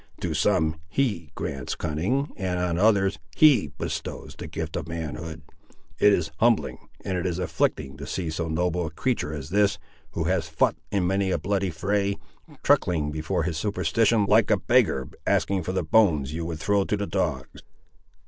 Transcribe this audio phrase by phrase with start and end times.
[0.21, 5.43] "To some He grants cunning, and on others He bestows the gift of manhood!
[5.99, 9.77] It is humbling, and it is afflicting to see so noble a creatur' as this,
[10.13, 12.17] who has fou't in many a bloody fray,
[12.63, 16.97] truckling before his superstition like a beggar asking for the bones you would throw to
[16.97, 17.61] the dogs.